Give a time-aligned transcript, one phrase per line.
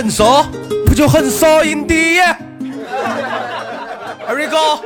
[0.00, 0.46] 很骚，
[0.86, 2.22] 不就很骚，Indeed。
[4.28, 4.84] Here we go.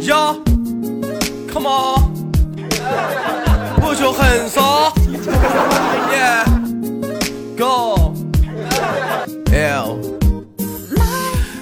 [0.00, 0.34] Yeah,
[1.48, 2.12] come on.
[3.80, 4.92] 不就很骚
[6.10, 6.44] ？Yeah,
[7.56, 8.12] go.
[9.52, 9.98] L.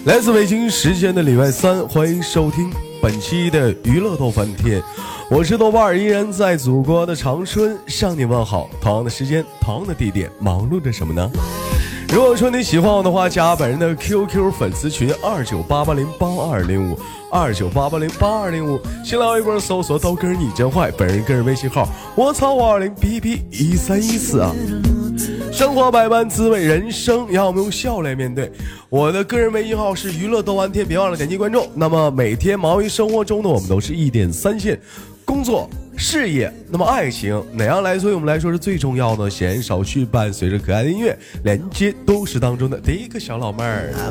[0.07, 4.83] 来自北京时间的礼拜三，欢迎收听本期的娱乐逗翻天，
[5.31, 8.71] 我是豆瓣儿，依然在祖国的长春向你问好。
[8.81, 11.31] 同样的时间，同样的地点，忙碌着什么呢？
[12.13, 16.99] 如果说你喜欢我的话，加本人的 QQ 粉丝群二九八八零八二零五
[17.31, 24.55] 二九八八零八二零五，新浪微博搜索刀哥你真坏，本人个人微信号我操五二零 B B 一三一四啊。
[25.51, 28.53] 生活百般滋味，人生要我们用笑来面对。
[28.91, 31.67] 我的个人微信号是娱乐豆瓣天，别忘了点击关注。
[31.75, 34.79] 那么每天忙于生活中的我们都是一点三线，
[35.25, 35.67] 工作、
[36.03, 37.97] 事业，那么爱情哪样来？
[37.97, 39.31] 对我们来说是最重要的？
[39.31, 43.95] 闲少去，伴随着可爱的音乐，连接都市当中的第一个小老妹儿。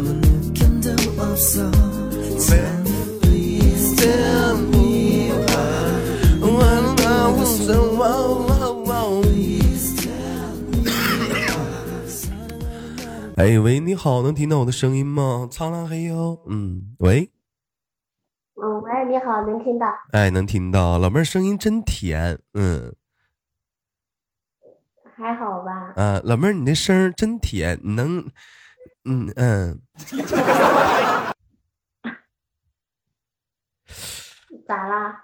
[13.36, 15.48] 哎喂，你好，能听到我的声音吗？
[15.52, 17.30] 苍狼黑哟，嗯，喂，
[18.64, 19.88] 嗯，喂，你好，能听到？
[20.12, 22.94] 哎，能听到，老妹儿声音真甜，嗯，
[25.16, 25.94] 还好吧？
[25.96, 28.20] 啊，老妹儿你那声儿真甜，你能，
[29.06, 29.82] 嗯嗯，
[34.68, 35.24] 咋啦？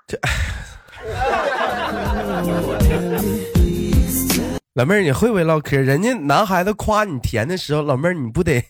[4.77, 5.75] 老妹儿，你会不会唠嗑？
[5.75, 8.63] 人家男孩子夸你甜的时候，老妹儿你不得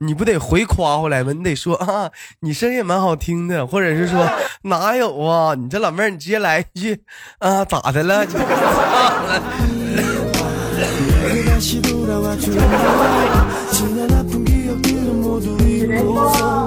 [0.00, 1.32] 你不得回夸回来吗？
[1.32, 4.28] 你得说啊，你声音蛮好听的，或者是说
[4.62, 5.54] 哪有啊？
[5.54, 7.00] 你这老妹儿，你直接来一句
[7.38, 8.26] 啊，咋的了？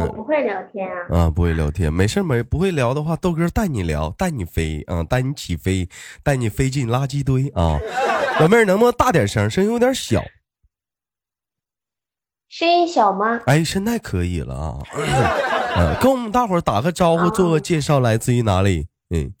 [0.00, 1.06] 我不会聊天啊。
[1.10, 5.88] 啊，不会聊天，没事没不会聊的话，豆哥带你聊，带你飞啊，带你起飞，
[6.22, 7.78] 带你飞进垃圾堆啊。
[8.40, 9.48] 老妹儿，能不能大点声？
[9.50, 10.22] 声音有点小。
[12.48, 13.40] 声音小吗？
[13.46, 14.78] 哎，现在可以了啊。
[15.76, 18.88] 嗯，跟我们大伙儿打个招呼，做个介绍，来自于哪里？
[19.10, 19.32] 嗯，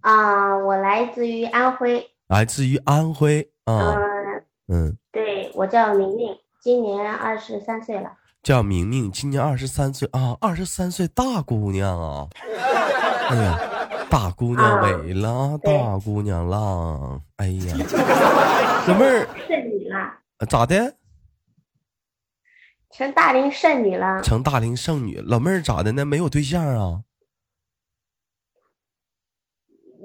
[0.00, 2.10] 啊，我来自于安徽。
[2.28, 3.94] 来自于安徽啊。
[3.94, 4.06] 嗯。
[4.68, 8.10] 嗯，对，我叫明明，今年二十三岁了。
[8.42, 12.26] 叫明明，今年二十三岁啊，二十三岁大姑娘啊。
[13.30, 13.56] 哎呀，
[14.10, 17.22] 大姑娘美了，大姑娘浪。
[17.36, 17.76] 哎呀，
[18.88, 19.28] 老妹儿。
[19.46, 20.18] 是你啦？
[20.48, 20.96] 咋的？
[22.90, 24.20] 成大龄剩女了。
[24.22, 26.04] 成大龄剩女，老妹儿咋的呢？
[26.04, 27.02] 没有对象啊？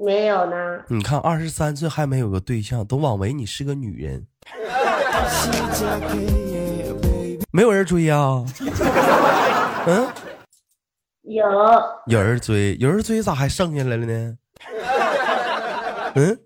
[0.06, 0.84] 没有呢。
[0.90, 4.28] 你看，二十三岁还没有个对象，都枉为你是个女人。
[7.52, 8.44] 没有人追啊？
[9.88, 10.08] 嗯，
[11.24, 11.44] 有。
[12.08, 14.38] 有人追，有人追，咋还剩下来了呢？
[16.16, 16.40] 嗯，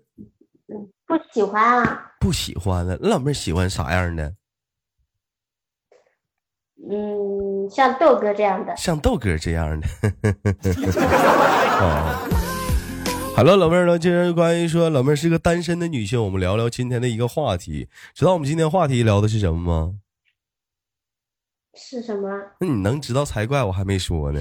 [1.06, 2.12] 不喜欢啊。
[2.18, 4.32] 不喜欢了，老妹儿喜欢啥样的？
[6.90, 8.74] 嗯，像豆哥这样的。
[8.76, 9.86] 像豆哥这样的。
[11.80, 12.28] 哦。
[13.36, 13.98] 好了，老妹儿呢？
[13.98, 17.88] 既然关于说老妹儿是个单身的女性，我们聊聊今天的一个话题。
[18.14, 19.94] 知道我们今天话题聊的是什么吗？
[21.76, 22.28] 是什么？
[22.60, 24.40] 那你能知道才怪，我还没说呢。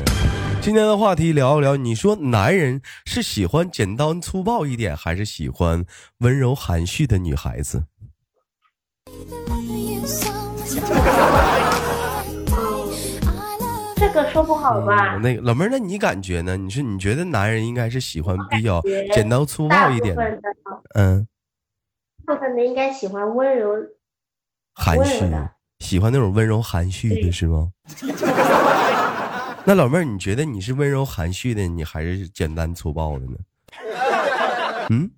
[0.61, 5.85] 今天的话题聊一聊，你说男人是喜欢简单粗暴一点，还是喜欢
[6.19, 7.83] 温柔含蓄的女孩子？
[13.97, 15.17] 这个说不好吧？
[15.17, 16.55] 那个老妹儿，那你感觉呢？
[16.55, 18.81] 你说你觉得男人应该是喜欢比较
[19.13, 20.15] 简单粗暴一点？
[20.95, 21.27] 嗯，
[22.25, 23.73] 部分的应该喜欢温柔
[24.73, 25.25] 含蓄，
[25.79, 27.71] 喜欢那种温柔含蓄的是吗？
[29.65, 33.37] 那老妹儿，你觉得你是温柔含蓄的，你还是简单粗暴的呢？
[34.91, 35.11] 嗯，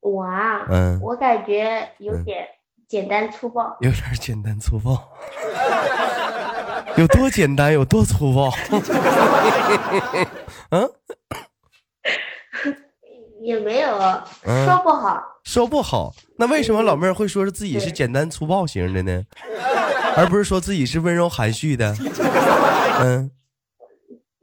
[0.00, 2.46] 我啊，嗯，我感觉有点。
[2.90, 5.12] 简单粗暴，有点简单粗暴，
[6.96, 8.50] 有多简单有多粗暴？
[10.70, 10.90] 嗯，
[13.40, 13.98] 也没有
[14.44, 16.14] 说不好，说不好。
[16.36, 19.24] 那为什么老妹儿会说是自己是简单粗暴型的呢？
[20.16, 21.94] 而不是说自己是温柔含蓄的？
[23.00, 23.30] 嗯，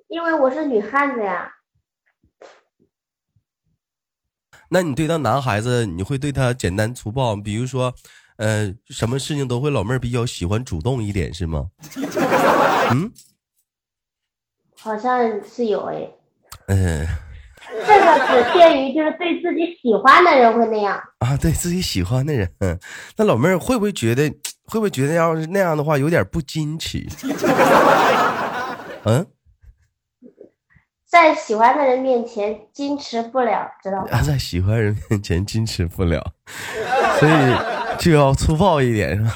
[0.08, 1.52] 因为我是女汉子呀。
[4.70, 7.36] 那你对待男孩子，你会对他简单粗暴？
[7.36, 7.94] 比如说。
[8.38, 11.72] 呃，什么事情都会，老妹儿比较喜欢主动一点，是吗？
[12.94, 13.12] 嗯，
[14.76, 16.08] 好像是有哎。
[16.68, 17.08] 嗯，
[17.86, 22.50] 这个只限于就是对自己喜欢的人会那样啊，对自己喜欢的人，
[23.18, 24.30] 那老妹儿会不会觉得
[24.66, 27.06] 会不会觉得要是那样的话有点不矜持？
[29.04, 29.26] 嗯，
[31.10, 34.22] 在喜欢的人面前矜持不了，知道吗？
[34.22, 36.24] 在喜欢人面前矜持不了，
[37.20, 37.32] 所以
[37.98, 39.34] 就要粗暴一点，是吧？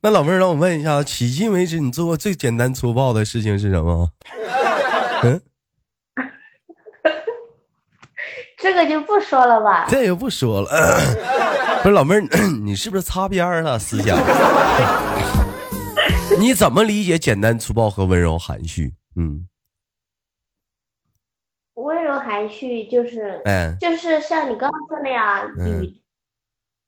[0.00, 4.08] 那老妹儿，让我问一下，迄今为止你做过最简单粗暴的事情是什么？
[5.24, 5.40] 嗯，
[8.58, 9.86] 这个就不说了吧。
[9.88, 10.70] 这也不说了。
[11.82, 12.20] 不是老妹儿，
[12.62, 14.16] 你是不是擦边了思想？
[16.38, 18.94] 你怎么理解简单粗暴和温柔含蓄？
[19.16, 19.48] 嗯，
[21.74, 26.00] 温柔含蓄就是，哎，就是像你刚刚说那样，女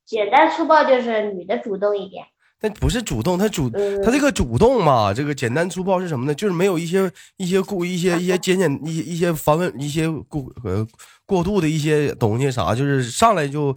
[0.06, 2.24] 简单粗暴就是女的主动一点。
[2.62, 3.70] 那不是主动，他主
[4.04, 6.34] 他这个主动嘛，这个简单粗暴是什么呢？
[6.34, 10.86] 就是没有一些一些过一些一些简简一些一些繁文一些过呃
[11.24, 13.74] 过度的一些东西啥，就是上来就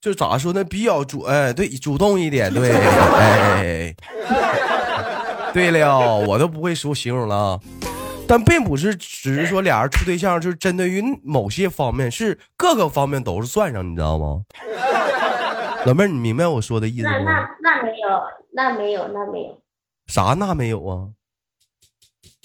[0.00, 0.62] 就咋说呢？
[0.62, 3.94] 比较主哎，对，主动一点，对，哎，
[5.54, 7.58] 对了，我都不会说形容了，
[8.28, 14.42] 但并不是只是说俩人处对象，就是针对于某些方面，是各个方面都是算上，你知道吗？
[15.86, 17.18] 老妹儿，你明白我说的意思吗？
[17.20, 17.22] 那
[17.62, 18.22] 那那没有，
[18.52, 19.60] 那没有，那没有。
[20.06, 20.34] 啥？
[20.34, 21.08] 那没有啊？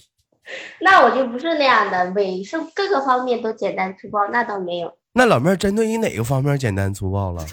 [0.81, 4.93] 那我就不是那样的，伪是各个方面都简单粗暴，那倒没有。
[5.13, 7.43] 那老妹儿针对于哪个方面简单粗暴了？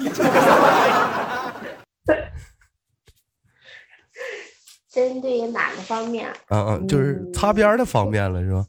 [4.93, 6.29] 针对于哪个方面？
[6.49, 8.65] 嗯嗯，就是擦边的方面了，是吧？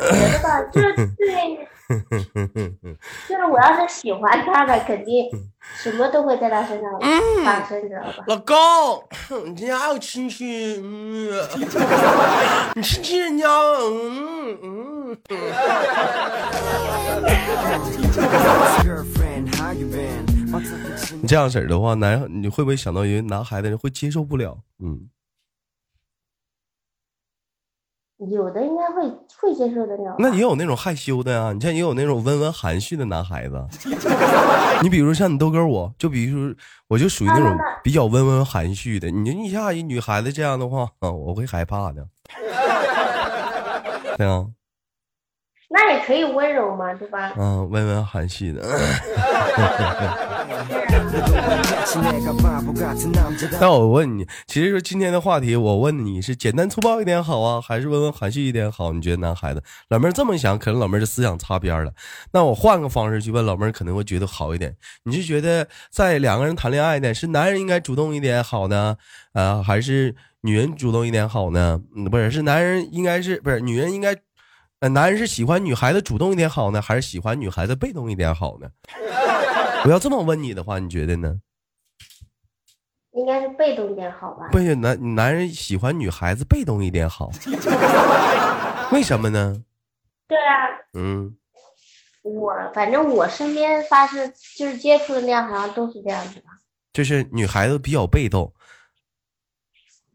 [0.09, 1.67] 我觉得吧，就是对，
[3.27, 5.25] 就是我要是喜欢他的，肯定
[5.75, 6.91] 什么都会在他身上
[7.43, 8.23] 发生，知道吧？
[8.27, 8.55] 老公，
[9.45, 10.81] 你今天还有亲戚？
[10.83, 11.29] 嗯，
[12.75, 13.47] 你亲亲人家？
[13.49, 15.17] 嗯嗯。
[21.21, 24.57] 你这样式儿的话，男你会不会想到，一个男孩子会接受不了？
[24.83, 25.09] 嗯。
[28.17, 29.09] 有的应该会
[29.41, 30.15] 会接受的了。
[30.19, 33.61] 那也有那种害羞的呀，你像也有那种温文含蓄的男孩子。
[34.81, 36.55] 你比如像你豆哥，我就比如说，
[36.87, 39.11] 我就属于那种比较温文含蓄的。
[39.11, 42.07] 你一下一女孩子这样的话，啊，我会害怕的。
[44.17, 44.45] 对啊。
[45.69, 47.33] 那也可以温柔嘛，对吧？
[47.37, 48.61] 嗯，温文含蓄的。
[53.59, 58.93] 那我问你，其实说今天的话题，我问你是简单粗暴一点好啊，还是温文含蓄一点好？
[58.93, 61.91] 你觉得男孩子老妹儿这么想，可能老妹儿的思想擦边了。
[62.31, 64.75] 那我换个方式去问老妹儿，可能会觉得好一点。
[65.03, 68.97] 你是觉得在两个人谈恋爱呢，是男人应该主动一点好呢，
[69.33, 71.81] 啊，还是女人主动一点好呢？
[71.95, 74.15] 嗯，不是，是男人应该是不是女人应该？
[74.89, 78.67] 男人是喜欢女孩子主动一点好呢，还是喜欢女孩子被动一点好呢？
[79.85, 81.39] 我要这么问你的话，你觉得呢？
[83.13, 84.49] 应该是被动一点好吧？
[84.51, 87.31] 不是男男人喜欢女孩子被动一点好，
[88.91, 89.61] 为什么呢？
[90.27, 91.37] 对啊，嗯，
[92.23, 96.45] 我反正我身边发生就是接触的那样，好像都是这样子的，
[96.91, 98.51] 就是女孩子比较被动。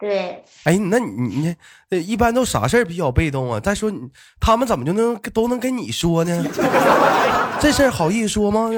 [0.00, 1.54] 对，哎，那你
[1.90, 3.60] 你一般都啥事儿比较被动啊？
[3.60, 4.00] 再说你
[4.40, 6.42] 他们怎么就能都能跟你说呢？
[7.60, 8.70] 这事儿好意思说吗？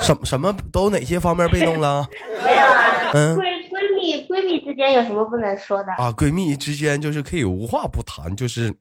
[0.00, 2.04] 什什么都哪些方面被动了？
[2.44, 6.12] 没有啊，嗯，闺闺蜜闺蜜之间有什么不能说的啊？
[6.12, 8.74] 闺蜜之间就是可以无话不谈，就是，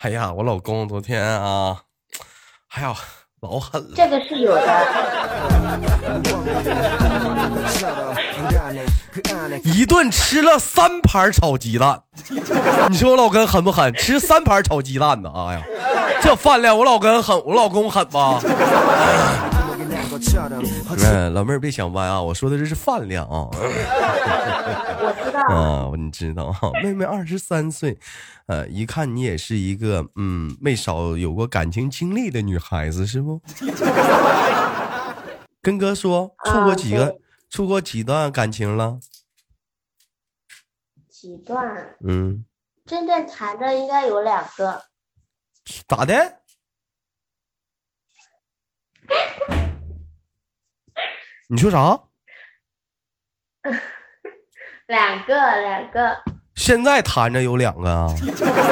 [0.00, 1.80] 哎呀，我老公昨天啊，
[2.74, 2.94] 哎呀。
[3.40, 4.62] 老狠了，这个是有的。
[9.64, 12.02] 一顿吃了三盘炒鸡蛋，
[12.90, 13.92] 你说我老公狠不狠？
[13.94, 15.30] 吃三盘炒鸡蛋呢？
[15.34, 15.62] 哎呀，
[16.22, 18.38] 这饭量，我老公狠，我老公狠吧？
[20.10, 23.48] 嗯，老妹儿别想歪啊，我说的这是饭量啊。
[25.02, 27.96] 我知道啊，你知道啊，妹妹二十三岁，
[28.46, 33.40] 呃，一看你也是一个嗯，没少有过感情经历的女孩子，是不？
[35.62, 38.98] 跟哥说，处过几个，处过几段感情了？
[41.08, 41.94] 几段？
[42.04, 42.44] 嗯，
[42.86, 44.82] 真正谈的应该有两个。
[45.86, 46.40] 咋的？
[51.52, 51.98] 你说啥？
[54.86, 56.16] 两个，两个。
[56.54, 58.06] 现在谈着有两个啊？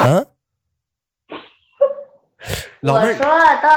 [0.05, 0.25] 嗯。
[2.95, 3.27] 我说
[3.61, 3.69] 到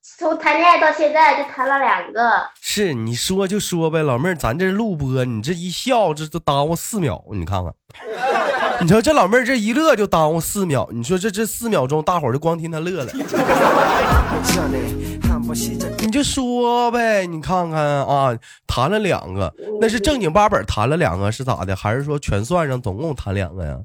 [0.00, 2.50] 从谈恋爱到现在就谈了两个。
[2.62, 7.74] 是你说就说呗，老妹儿，咱这录播，你这一笑，这都耽误四秒，你看看。
[8.82, 13.12] 你说这老妹儿这一乐就耽误四秒，你说这这四秒钟，大伙儿就光听她乐了。
[16.00, 18.36] 你就说呗，你看看啊，
[18.66, 21.76] 谈了两个，那是正经八本谈了两个是咋的？
[21.76, 23.80] 还是说全算上总共谈两个呀？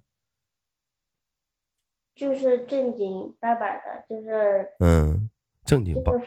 [2.16, 5.30] 就是正经八本的，就是嗯，
[5.66, 6.22] 正经八本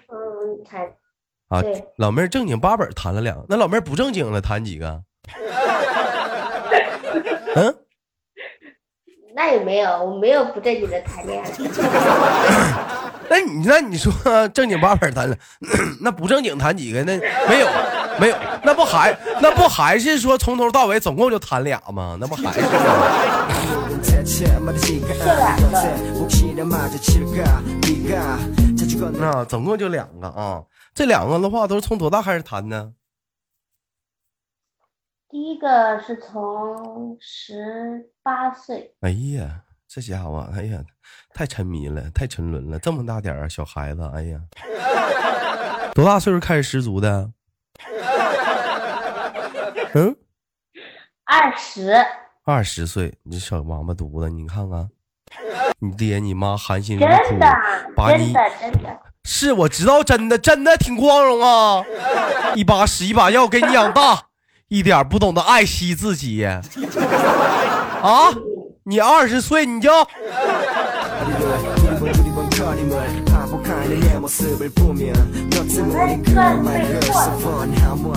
[1.49, 5.03] 啊对，老妹儿正经八本谈了两个，那老妹儿不正经了谈几个？
[7.54, 7.75] 嗯，
[9.35, 11.50] 那也没有，我没有不正经的谈恋爱。
[13.30, 14.12] 那你那你说
[14.49, 15.35] 正经八百谈了，
[16.00, 17.02] 那不正经谈几个？
[17.04, 17.16] 那
[17.49, 17.68] 没有
[18.21, 22.18] 没有，那不还那不还是说从头到尾总共就谈俩吗？
[22.21, 22.68] 那不还是吗？
[29.18, 30.62] 那总共就两个啊，
[30.94, 32.90] 这两个的话都是从多大开始谈呢？
[35.33, 40.79] 第一个是从十八岁，哎呀，这家伙，哎呀，
[41.33, 44.39] 太沉迷了，太沉沦了，这么大点儿啊，小孩子，哎呀，
[45.97, 47.31] 多大岁数开始失足的？
[49.95, 50.15] 嗯，
[51.25, 51.95] 二十，
[52.45, 54.91] 二十岁，你这小王八犊子，你看看，
[55.81, 57.47] 你爹你妈含辛茹真苦的，
[57.97, 61.83] 把你真的，真的，是我知道，真的真的挺光荣啊，
[62.55, 64.27] 一把屎一把尿给你养大，
[64.73, 66.62] 一点不懂得爱惜自己啊！
[68.85, 69.91] 你二十岁你就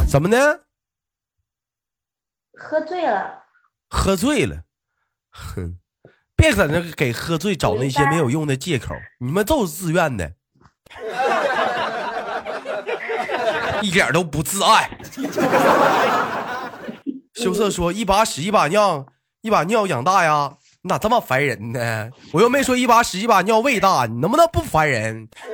[0.08, 0.62] 怎么的？
[2.54, 3.44] 喝醉了，
[3.90, 4.64] 喝醉了，
[5.32, 5.78] 哼，
[6.38, 10.36] 别在那给喝醉找那些没有用的借口，你们都是自愿的，
[13.86, 14.90] 一点都不自爱。
[17.36, 19.06] 羞涩说：“一把屎一把尿，
[19.42, 22.10] 一把尿养大呀，你咋这么烦人呢？
[22.32, 25.28] 我又没说一把屎一把尿喂大，你能不能不烦人？”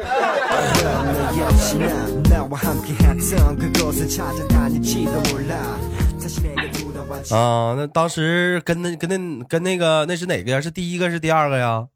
[7.31, 10.61] 啊，那当时跟那跟那跟那个那是哪个呀？
[10.61, 11.87] 是第一个是第二个呀？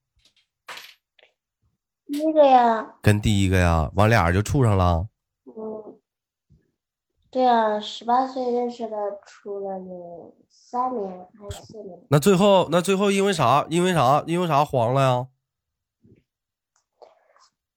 [2.12, 5.06] 第一个呀，跟第一个呀，完俩人就处上了。
[7.36, 12.00] 嗯，对啊，十八岁认识的，处了有三年还是四年？
[12.10, 13.66] 那最后那最后因为啥？
[13.70, 14.24] 因为啥？
[14.26, 15.28] 因为啥黄了呀？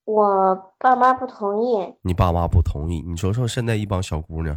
[0.05, 3.03] 我爸妈不同意，你爸妈不同意。
[3.03, 4.57] 你说说现在一帮小姑娘，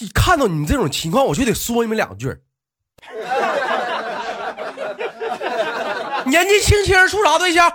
[0.00, 2.40] 一看到你们这种情况，我就得说你们两句儿。
[6.26, 7.70] 年纪轻轻处啥对象？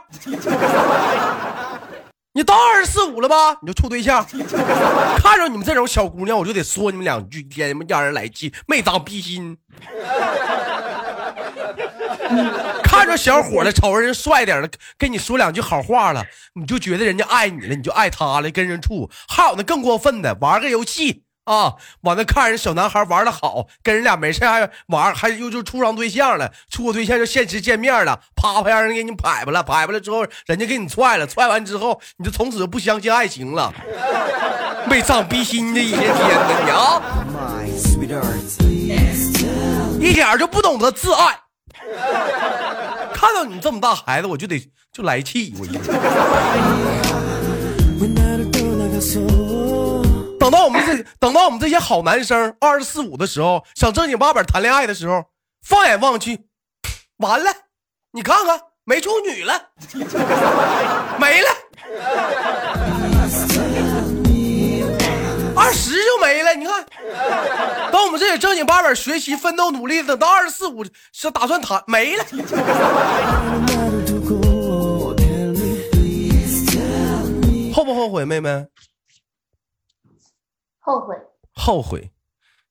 [2.40, 3.58] 你到二十四五了吧？
[3.62, 4.24] 你就处对象？
[5.20, 9.58] 看着你们这种小姑娘，我就得说你们两句，天他妈让人来气，没长逼心。
[12.82, 19.10] 看着小伙了，瞅着人帅点了，跟你说两句好话了，你就觉得人家爱你了，你就爱他了，跟人处。
[19.28, 33.74] 还有那更过分的，玩个游戏啊，完了看人小男孩玩的好，跟人俩没事还玩，还又就处上对象了，处个对象就现实见面了，啪啪让人给你拍吧了，拍吧了之后，人家给你踹了，踹完之后，你就从此就不相信爱情了，
[34.88, 37.02] 没长逼心的一些天呐，你啊，
[40.00, 41.36] 一点就不懂得自爱。
[43.12, 45.70] 看到你这么大孩子，我就得就来气，我一
[50.50, 55.26] 等到我们这等到我们这些好男生二十四五的时候，想正经八百谈恋爱的时候，
[55.62, 56.40] 放眼望去，
[57.18, 57.54] 完了，
[58.14, 59.70] 你看看没处女了，
[61.22, 61.50] 没了，
[65.56, 66.56] 二十就没了。
[66.56, 66.84] 你看，
[67.92, 72.26] 等我们这些正经八百学习奋斗努力，等到二十四五是打算谈没了。
[77.72, 78.66] 后不后悔，妹妹？
[80.90, 81.16] 后悔。
[81.54, 82.12] 后悔。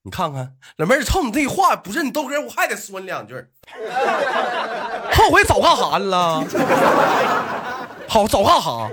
[0.02, 3.34] 你看看，老妹儿，冲你这话，不是你豆哥，我还得说你两句。
[5.14, 6.44] 后悔早干啥了？
[8.08, 8.90] 好，早干哈？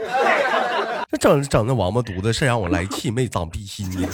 [1.10, 4.08] 这整整那王八犊子，是让我来气，没长逼心的。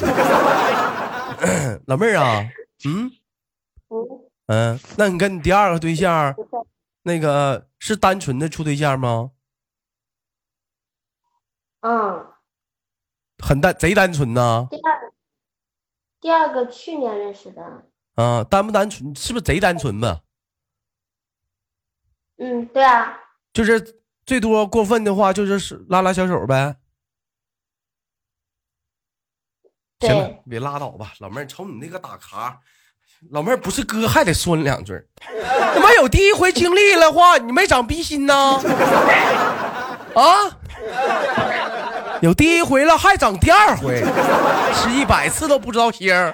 [1.87, 2.47] 老妹儿啊，
[2.85, 3.11] 嗯
[3.89, 4.07] 嗯，
[4.47, 6.33] 嗯，那你跟你第二个对象，
[7.03, 9.31] 那个是单纯的处对象吗？
[11.81, 12.27] 嗯，
[13.41, 14.67] 很单，贼单纯呐。
[14.69, 15.11] 第二个，
[16.21, 17.61] 第二个去年认识的，
[18.15, 19.15] 啊，单不单纯？
[19.15, 20.21] 是不是贼单纯吧？
[22.37, 23.17] 嗯，对啊，
[23.53, 26.75] 就是最多过分的话，就是是拉拉小手呗。
[29.99, 32.59] 行了对，别拉倒吧，老妹儿，瞅你那个打卡，
[33.29, 35.07] 老妹儿不是哥还得说你两句儿。
[35.73, 38.33] 他妈有第一回经历了话，你没长逼心呐？
[40.15, 40.23] 啊？
[42.21, 44.03] 有第一回了，还整第二回，
[44.75, 46.31] 吃一百次都不知道腥儿，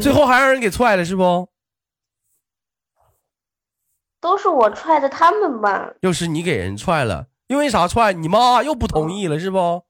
[0.00, 1.48] 最后还让人给踹了是不？
[4.20, 5.90] 都是我踹的他们吧？
[6.00, 8.12] 又是你给人踹了，因为啥踹？
[8.12, 9.84] 你妈又不同意了是不？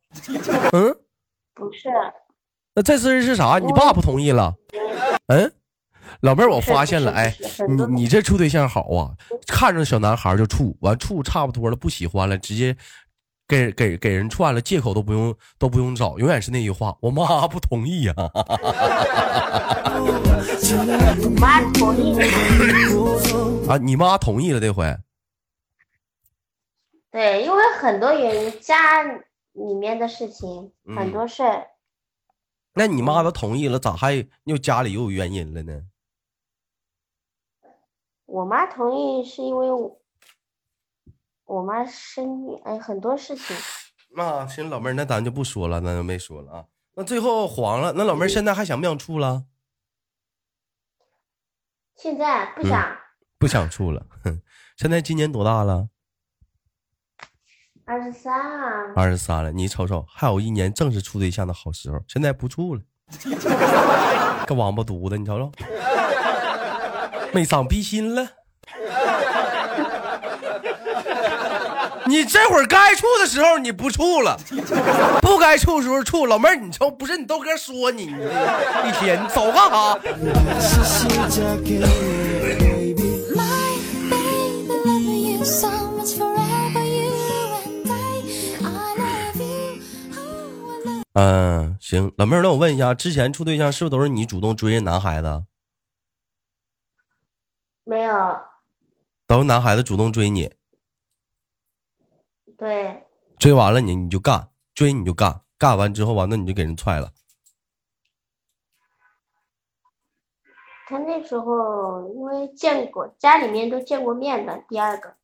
[0.72, 0.96] 嗯，
[1.54, 1.90] 不是，
[2.74, 3.58] 那这次是啥？
[3.58, 4.54] 你爸不同意了？
[5.26, 5.52] 嗯，
[6.20, 7.34] 老妹儿，我发现了，哎
[7.68, 9.14] 你你这处对象好啊，
[9.46, 12.76] 看着小男孩就处，完处差不多了，不喜欢了，直接
[13.46, 18.14] 给给给人串了，借口都不用都不用找，永远是那句话，我妈不同意呀、
[21.22, 22.26] 我妈同意的。
[23.72, 24.96] 啊，你妈同意了这回，
[27.10, 31.66] 对，因为很多原因，家里面的事情嗯很多事儿，
[32.74, 35.82] 那你妈都同意了，咋还又家里又有原因了呢？
[38.26, 40.00] 我妈同意是因为我
[41.44, 43.56] 我妈生育，哎，很多事情。
[44.14, 46.64] 那行，老妹儿，那咱就不说了，那就没说了啊。
[46.94, 49.44] 那最后黄了，那老妹儿现在还想不想处了？
[51.94, 52.96] 现在不嗯想，
[53.38, 54.06] 不想处了。
[54.24, 54.42] 哼，
[54.76, 55.88] 现在今年多大了？
[57.84, 59.52] 二十三啊，二十三了。
[59.52, 62.82] 你瞅瞅，还有一年正是处对象的好时候，现在不处了。
[64.46, 65.52] 个王八犊子，你瞅瞅，
[67.36, 68.26] 没长逼心了。
[72.08, 74.38] 你这会儿该处的时候你不处了，
[75.20, 76.24] 不该处的时候处。
[76.24, 79.98] 老妹儿，你瞅，不是你豆哥说你，你这一天你走干啥？
[91.12, 95.42] 嗯，行，老妹儿，那我问一下，之前处对象是不是都是你主动追人男孩子？
[97.88, 98.40] 没有，
[99.28, 100.52] 都是男孩子主动追你，
[102.58, 103.06] 对，
[103.38, 107.12] 追完了你你就干，追你就干，干完之后完了你就给人踹了。
[110.88, 114.64] 他那时候因为见过，家里面都见过面的。
[114.68, 115.14] 第二个，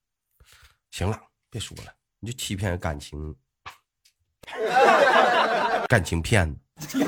[0.93, 1.21] 行了，
[1.51, 3.35] 别说了，你就欺骗感情，
[5.89, 6.99] 感情骗子，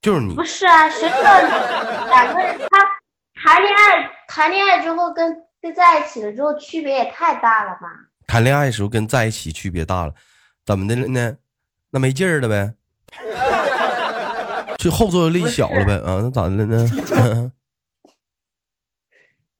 [0.00, 1.30] 就是你不是啊，谁知道
[2.08, 2.93] 两个人他
[3.44, 7.88] 谈恋爱，谈恋爱之后跟跟在一起了之后区别也太大了吧？
[8.26, 10.14] 谈恋爱的时候跟在一起区别大了，
[10.64, 11.36] 怎么的了呢？
[11.90, 12.72] 那没劲儿了呗，
[14.78, 16.20] 就后坐力小了呗啊？
[16.22, 16.88] 那咋的了呢？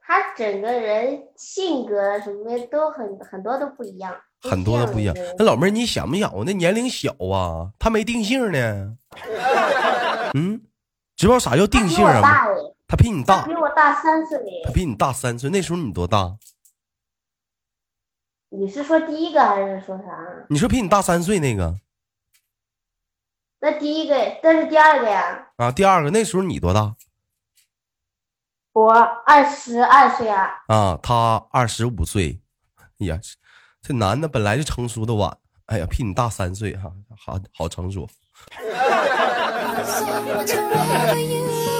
[0.01, 6.42] 他整个人性格什么的都很很多都不一样，很多都不一样那老妹儿，你想不想啊？
[6.47, 8.97] 那年龄小啊，他没定性呢。
[10.33, 10.62] 嗯，
[11.16, 12.23] 知道啥叫定性啊？
[12.95, 14.63] 他比你大他比，我大三岁哎。
[14.65, 15.51] 他比你大三岁。
[15.51, 16.37] 那时候你多大？
[18.51, 20.05] 你是说第一个还是说啥？
[20.49, 21.81] 你说比你大三岁那个
[23.59, 25.49] 那第一个，这是第二个呀。
[25.57, 25.73] 啊？
[25.73, 26.95] 第二个那时候你多大
[28.75, 30.97] 我二十二岁啊，啊？
[31.03, 32.41] 他二十五岁。
[33.01, 33.19] 哎呀，
[33.83, 38.09] 这男的本来就成熟的晚，哎呀，比你大三岁哈、好好成熟。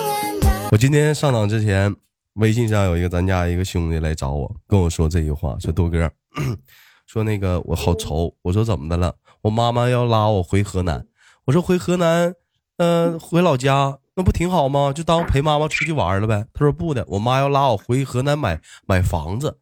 [0.75, 1.95] 我今天上档之前，
[2.33, 6.11] 微信上有一个咱家一个兄弟来找我，跟我说这句话，说豆哥，
[7.07, 9.15] 说那个我好愁，我说怎么的了？
[9.43, 11.07] 我妈妈要拉我回河南，
[11.45, 12.35] 我说回河南，
[12.79, 14.93] 呃，回老家那不挺好吗？
[14.93, 16.45] 就当陪妈妈出去玩了呗。
[16.53, 19.59] 他说不的，我妈要拉我回河南买买房子，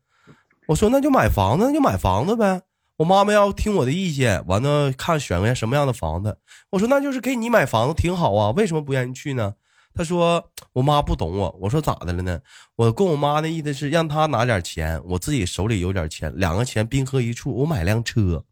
[0.68, 2.62] 我说那就买房子，那就买房子呗。
[2.96, 6.38] 我妈妈要听我的意见，完了看选个什么样的房子。
[6.70, 9.52] 我说那就是给你买房子挺好啊，为什么不愿意去呢？
[9.94, 12.40] 他说我妈不懂我，我说咋的了呢？
[12.76, 18.44] 我跟我妈的意思是让她拿点钱，我自己手里有点钱，两个钱冰河一处，我买辆车。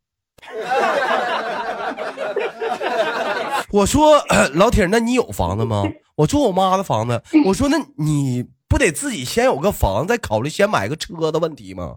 [3.72, 4.22] 我说
[4.54, 5.84] 老铁，那你有房子吗？
[6.16, 7.22] 我住我妈的房子。
[7.46, 11.96] 我说那你不得自己先有个房，再考虑先买个车的问题吗？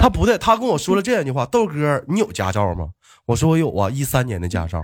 [0.00, 2.88] 他不对，他跟我说了这样一句话：豆哥，你有驾照吗？
[3.26, 4.82] 我说我有啊，一三年的驾照。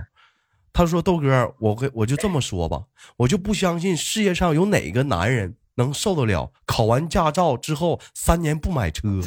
[0.71, 2.83] 他说豆哥，我跟我就这么说吧，
[3.17, 9.21] 我就不相信世界上有哪个男人能受得了考完驾照之后三年不买车。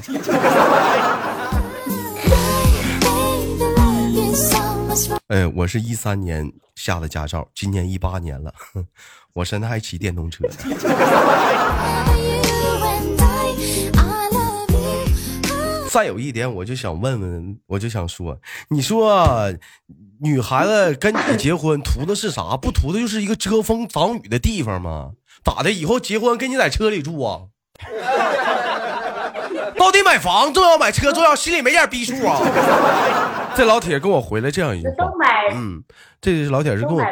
[5.28, 8.52] 哎，我是一三年下的驾照，今年一八年了，
[9.33, 10.55] 我现在还骑电动车呢
[15.92, 18.38] 再有一点，我就想问问，我就想说，
[18.70, 19.52] 你说
[20.22, 22.57] 女孩子跟你结婚图的是啥？
[22.57, 25.11] 不图的就是一个遮风挡雨的地方吗？
[25.44, 25.70] 咋的？
[25.70, 27.42] 以后结婚跟你在车里住啊？
[29.76, 32.40] 到底买房重要，买车重要，心里没点逼数啊？
[33.55, 34.94] 这老铁跟我回来这样一句话，
[35.52, 35.85] 嗯，
[36.22, 37.02] 这老铁是跟我？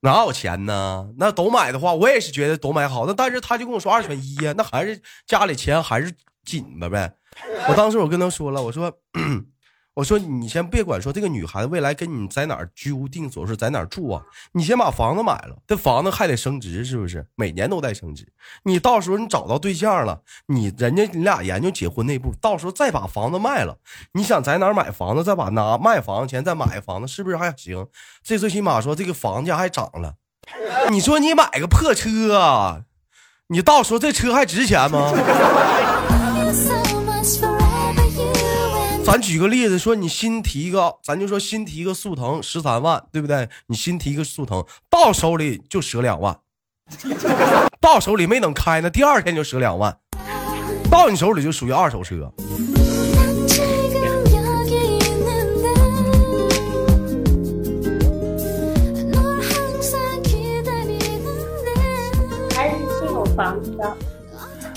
[0.00, 1.08] 哪有钱呢？
[1.16, 3.06] 那都买的话，我也是觉得都买好。
[3.06, 6.12] 那但是他就跟我说二选一呀，那还是家里钱还是
[6.44, 7.10] 紧的呗。
[7.68, 8.92] 我当时我跟他说了，我说
[9.94, 14.20] 我说你先别管说这个女孩子未来跟你在哪儿居无定所，是在哪儿住啊？
[14.50, 17.24] 你先把房子买了，这房子还得升值，是不是？
[17.36, 18.26] 每年都在升值。
[18.64, 23.78] 你到时候你找到对象了，你人家你俩研究结婚那步，到时候再把房子卖了，
[24.14, 27.86] 你想在哪儿买房子，再把拿卖房子钱再买房子，是不是还行？
[28.24, 30.14] 这最起码说这个房价还涨了。
[30.90, 32.84] 你说你买个破车，
[33.46, 35.12] 你到时候这车还值钱吗？
[39.04, 43.50] 咱举个例子，说你新提一个，咱就说新提一个速腾十三万，对不对？
[43.66, 46.38] 你新提一个速腾，到手里就折两万，
[47.80, 49.94] 到手里没等开呢，第二天就折两万，
[50.90, 52.32] 到你手里就属于二手车。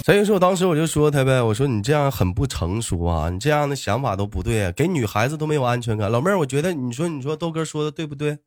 [0.08, 6.10] 所以说我当时我就说他呗，我说你这样很不成熟啊，你这样的想法都不对啊，给女孩子都没有安全感。
[6.10, 8.38] 老妹儿，我觉得你说你说豆哥说的对不对？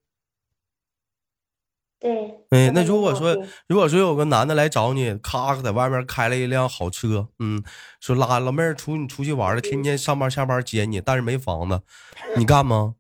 [1.99, 2.47] 对。
[2.49, 7.63] 哎，那如果说如果说有个男的来找你，咔在外面开了一辆好车，嗯，
[8.01, 11.83] 说拉老妹儿出你出去玩了，天天上班下班接你，但是没房子，
[12.39, 12.95] 你干吗？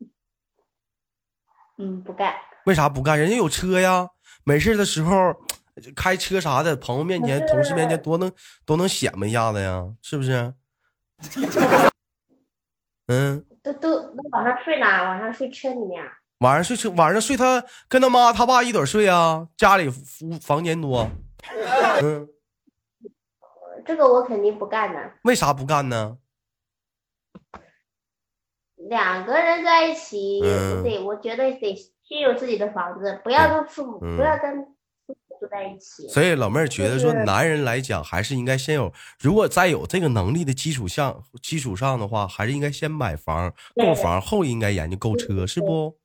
[1.76, 2.32] 嗯不干，
[2.64, 3.18] 为啥不干？
[3.18, 4.08] 人家有车呀，
[4.44, 5.36] 没事的时候
[5.94, 8.30] 开车啥的，朋友面前、同事面前多能
[8.64, 10.54] 多能显摆一下子呀，是不是？
[13.08, 15.02] 嗯，都都都晚上睡哪？
[15.04, 16.08] 晚上睡车里面啊？
[16.38, 19.92] 晚上睡车，晚上睡他跟他妈他爸一堆睡啊，家里屋
[20.40, 21.08] 房间多。
[22.02, 22.28] 嗯，
[23.84, 25.12] 这个我肯定不干的。
[25.22, 26.18] 为啥不干呢？
[28.76, 34.64] 两个人在一起，嗯对，我觉得得先有自己的房子，不要跟父母，嗯不要跟
[35.40, 36.08] 住在一起。
[36.08, 45.96] 所以老妹儿觉得说，男人来讲还是应该先有，如果在有这个能力的基础上基础上的话，还是应该先买房购房，后应该研究购车，是不？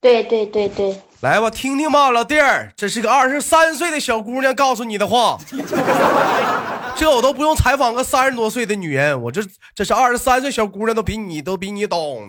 [0.00, 5.38] 对对对对，来吧，听听吧，老弟儿，这是个二十三岁的小姑娘告诉你的话，
[6.96, 9.42] 这我都不用采访个三十多岁的女人，我这
[9.74, 12.26] 这是二十三岁小姑娘都比你都比你懂，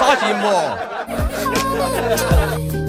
[0.00, 0.48] 扎心不？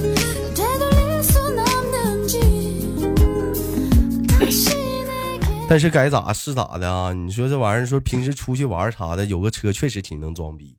[5.74, 7.12] 但是该咋是咋的啊？
[7.14, 10.78] 你说这玩意儿，说平时出去玩啥的，有个车确实挺能装逼，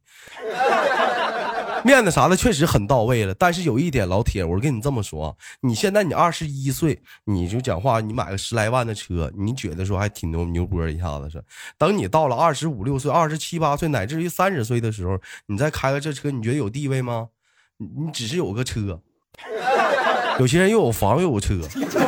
[1.84, 3.34] 面子啥的确实很到位了。
[3.34, 11.42] 但是有一点，老铁，我跟你这么说，你现在你二十一岁，你就讲话，你买个十来万的车，你觉得说还挺牛牛波一下子是？
[11.76, 17.30] 等你到了二十五六岁、二十七八岁，乃至于三十岁的时候，你再开个这车，你觉得有地位吗？
[17.78, 19.00] 你只是有个车。
[20.40, 21.60] 有些人又有房又有车，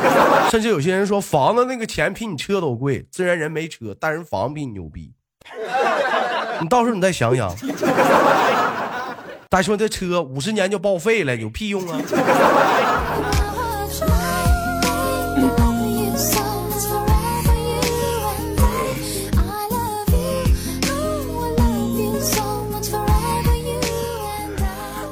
[0.51, 3.05] 甚至有些人说房子那个钱比你车都贵。
[3.11, 5.11] 虽然人没车，但人房比你牛逼。
[6.59, 7.55] 你到时候你再想想，
[9.49, 11.99] 再说这车五十年就报废了，有屁用啊！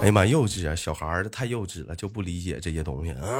[0.05, 0.75] 哎呀妈，幼稚啊！
[0.75, 3.39] 小孩儿太幼稚了，就不理解这些东西啊。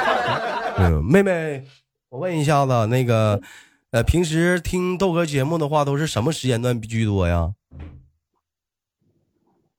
[0.80, 1.62] 嗯，妹妹，
[2.08, 3.38] 我问一下子，那个，
[3.90, 7.52] 呃，平时听豆哥节目的话，都是什么时间段居多呀？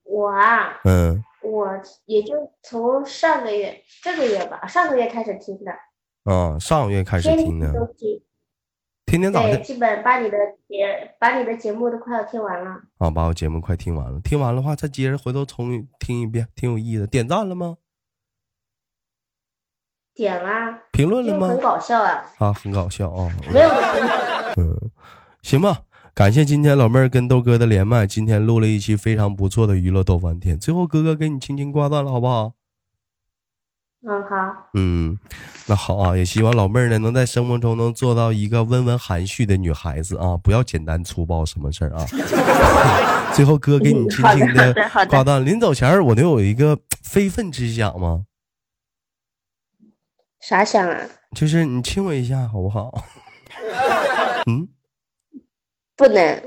[0.04, 1.68] 我啊，嗯，我
[2.06, 5.72] 也就从上个月、这个月吧，上个月开始听的，
[6.32, 8.22] 啊，上个月开始听的，天都听，
[9.12, 9.62] 天天咋的对，？
[9.62, 10.38] 基本把你的
[10.70, 12.80] 节把你的节目都快要听完了。
[12.98, 17.06] 啊，把我节目快听完了，听完的话再接着回头重听一遍，挺有意思。
[17.06, 17.76] 点赞了吗？
[20.16, 21.60] 点啦，评论了吗很？
[21.60, 23.30] 搞笑啊，啊，很搞笑啊。
[23.54, 23.70] 没有
[25.44, 25.82] 行吧，
[26.14, 30.58] 感谢今天老妹儿跟豆哥的连麦，今天录了一期非常不错的娱乐逗翻天。
[30.58, 32.54] 最后哥哥给你轻轻挂断了，好不好？
[34.04, 35.16] 嗯，好，嗯，
[35.68, 42.04] 那好啊，也希望老妹儿呢能在生活中能做到一个温文含蓄的女孩子啊，不要简单粗暴什么事儿啊。
[43.34, 44.74] 最后哥给你轻轻的
[45.08, 48.26] 挂断，临走前儿我能有一个非分之想吗？
[50.42, 50.98] 啥想啊？
[51.36, 52.92] 就是你亲我一下好不好？
[54.50, 54.68] 嗯，
[55.96, 56.42] 不能，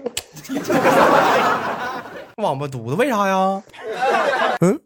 [2.38, 3.62] 王八犊子，为啥呀？
[4.60, 4.80] 嗯，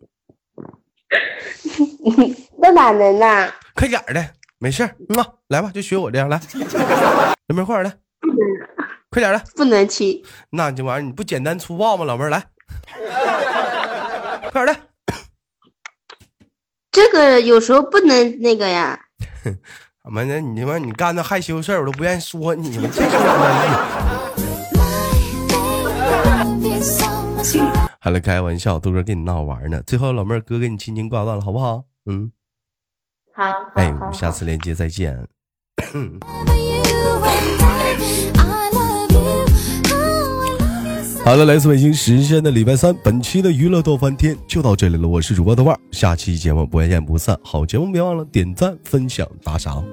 [2.58, 3.50] 那哪能呐？
[3.74, 4.24] 快点儿的，
[4.58, 6.40] 没事儿，嗯啊，来吧，就学我这样来，
[7.48, 7.92] 老妹儿快点儿的，
[9.10, 10.22] 快点儿的，不能亲。
[10.50, 12.04] 那这玩意儿你不简单粗暴吗？
[12.04, 12.44] 老妹儿来，
[14.50, 14.76] 快点儿的，
[16.90, 18.98] 这个有时候不能那个呀。
[20.04, 20.40] 怎么的？
[20.40, 22.90] 你他妈你干那害羞事儿，我都不愿意说你们，
[28.00, 29.82] 还来开玩笑，都是跟你闹玩呢。
[29.86, 31.84] 最后老妹儿，哥给你轻轻挂断了，好不好？
[32.06, 32.30] 嗯，
[33.34, 35.16] 好，好哎，我们下次连接再见。
[35.94, 36.06] Oh,
[41.24, 45.06] 好了，来自北京时间的礼拜三，本期的娱乐逗翻天就到这里了。
[45.06, 47.38] 我是主播豆瓣，下期节目不见不散。
[47.42, 49.84] 好节目别忘了点赞、分享、打赏。